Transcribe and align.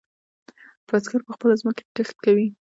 بزگر 0.87 1.21
په 1.27 1.31
خپله 1.35 1.55
ځمکه 1.61 1.81
کې 1.85 1.91
کښت 1.95 2.15
کوي. 2.25 2.47